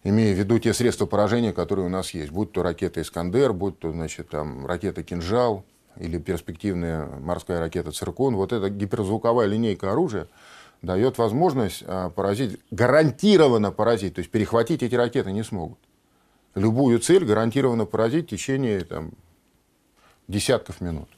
имея 0.05 0.35
в 0.35 0.39
виду 0.39 0.59
те 0.59 0.73
средства 0.73 1.07
поражения, 1.07 1.53
которые 1.53 1.87
у 1.87 1.91
нас 1.91 2.13
есть, 2.13 2.31
будь 2.31 2.53
то 2.53 2.63
ракета 2.63 3.03
«Искандер», 3.03 3.53
будь 3.53 3.79
то 3.79 3.93
значит, 3.93 4.31
там, 4.31 4.67
ракета 4.67 5.03
«Кинжал» 5.03 5.65
или 5.97 6.19
перспективная 6.19 7.07
морская 7.07 7.61
ракета 7.61 7.93
«Циркон», 7.93 8.37
вот 8.37 8.53
эта 8.53 8.71
гиперзвуковая 8.71 9.47
линейка 9.47 9.93
оружия 9.93 10.29
дает 10.83 11.19
возможность 11.19 11.85
а, 11.87 12.11
поразить, 12.11 12.59
гарантированно 12.71 13.71
поразить, 13.71 14.15
то 14.15 14.21
есть 14.21 14.31
перехватить 14.31 14.83
эти 14.83 14.95
ракеты 14.95 15.33
не 15.33 15.43
смогут. 15.43 15.79
Любую 16.55 16.99
цель 17.01 17.25
гарантированно 17.25 17.85
поразить 17.85 18.27
в 18.27 18.31
течение 18.31 18.81
там, 18.81 19.13
десятков 20.27 20.81
минут. 20.81 21.09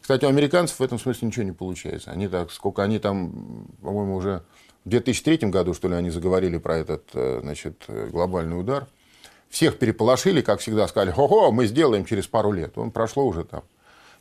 Кстати, 0.00 0.24
у 0.24 0.28
американцев 0.28 0.80
в 0.80 0.82
этом 0.82 0.98
смысле 0.98 1.28
ничего 1.28 1.44
не 1.44 1.52
получается. 1.52 2.10
Они 2.10 2.26
так, 2.26 2.50
сколько 2.50 2.82
они 2.82 2.98
там, 2.98 3.66
по-моему, 3.80 4.16
уже 4.16 4.42
в 4.84 4.88
2003 4.88 5.48
году, 5.48 5.74
что 5.74 5.88
ли, 5.88 5.94
они 5.94 6.10
заговорили 6.10 6.58
про 6.58 6.76
этот 6.76 7.04
э, 7.14 7.38
значит, 7.40 7.84
глобальный 7.86 8.58
удар. 8.58 8.88
Всех 9.52 9.78
переполошили, 9.78 10.40
как 10.40 10.60
всегда, 10.60 10.88
сказали, 10.88 11.10
хо-хо, 11.10 11.52
мы 11.52 11.66
сделаем 11.66 12.06
через 12.06 12.26
пару 12.26 12.52
лет. 12.52 12.78
Он 12.78 12.90
прошло 12.90 13.26
уже 13.26 13.44
там 13.44 13.62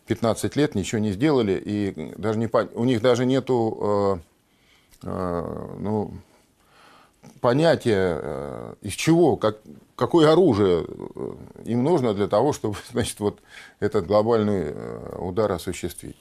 15 0.07 0.57
лет, 0.57 0.75
ничего 0.75 0.99
не 0.99 1.13
сделали, 1.13 1.53
и 1.53 2.13
даже 2.17 2.37
не, 2.37 2.49
у 2.73 2.83
них 2.83 3.01
даже 3.01 3.25
нету 3.25 4.21
э, 5.03 5.07
э, 5.07 5.75
ну, 5.79 6.11
понятия, 7.39 8.19
э, 8.21 8.73
из 8.81 8.91
чего, 8.91 9.37
как, 9.37 9.59
какое 9.95 10.29
оружие 10.33 10.85
э, 10.85 11.33
им 11.63 11.85
нужно 11.85 12.13
для 12.13 12.27
того, 12.27 12.51
чтобы 12.51 12.75
значит, 12.91 13.17
вот 13.21 13.39
этот 13.79 14.07
глобальный 14.07 14.63
э, 14.65 15.15
удар 15.17 15.49
осуществить. 15.49 16.17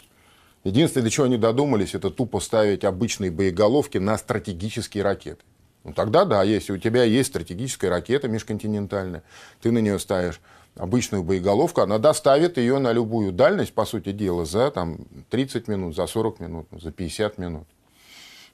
Единственное, 0.63 1.07
до 1.07 1.11
чего 1.11 1.27
они 1.27 1.37
додумались, 1.37 1.97
это 1.97 2.11
тупо 2.11 2.39
ставить 2.39 2.85
обычные 2.85 3.33
боеголовки 3.33 3.99
на 3.99 4.17
стратегические 4.17 5.03
ракеты. 5.03 5.43
Ну 5.85 5.93
тогда 5.93 6.25
да, 6.25 6.43
если 6.43 6.73
у 6.73 6.79
тебя 6.79 7.05
есть 7.05 7.31
стратегическая 7.31 7.89
ракета 7.89 8.29
межконтинентальная, 8.29 9.23
ты 9.63 9.73
на 9.73 9.79
нее 9.79 9.99
ставишь 9.99 10.41
обычную 10.77 11.23
боеголовку, 11.23 11.81
она 11.81 11.99
доставит 11.99 12.59
ее 12.59 12.79
на 12.79 12.93
любую 12.93 13.33
дальность, 13.33 13.73
по 13.73 13.85
сути 13.85 14.13
дела, 14.13 14.45
за 14.45 14.71
там, 14.71 14.99
30 15.31 15.69
минут, 15.69 15.97
за 15.97 16.07
40 16.07 16.41
минут, 16.41 16.67
за 16.71 16.93
50 16.93 17.39
минут. 17.39 17.67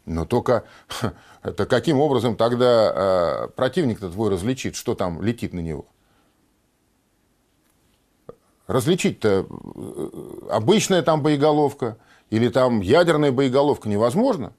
Но 0.04 0.24
только 0.24 0.64
это 1.42 1.66
каким 1.66 2.00
образом 2.00 2.36
тогда 2.36 2.92
э, 2.94 3.48
противник-то 3.56 4.10
твой 4.10 4.30
различит, 4.30 4.76
что 4.76 4.94
там 4.94 5.20
летит 5.20 5.52
на 5.52 5.60
него? 5.60 5.86
различить-то 8.66 9.46
э, 9.48 10.08
обычная 10.50 11.02
там 11.02 11.22
боеголовка 11.22 11.96
или 12.30 12.48
там 12.48 12.80
ядерная 12.80 13.32
боеголовка 13.32 13.88
невозможно. 13.88 14.52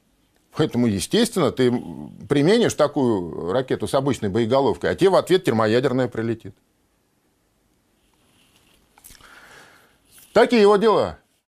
Поэтому, 0.58 0.88
естественно, 0.88 1.52
ты 1.52 1.72
применишь 2.28 2.74
такую 2.74 3.52
ракету 3.52 3.88
с 3.88 3.94
обычной 3.94 4.30
боеголовкой, 4.30 4.90
а 4.90 4.96
тебе 4.96 5.12
в 5.12 5.16
ответ 5.16 5.44
термоядерная 5.44 6.08
прилетит. 6.08 6.56
Такие 10.34 10.64
его 10.64 10.78
дела. 10.78 11.20